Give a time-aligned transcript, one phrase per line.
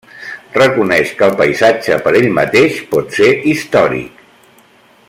[0.53, 4.27] Reconeix que el paisatge per ell mateix pot ser històric.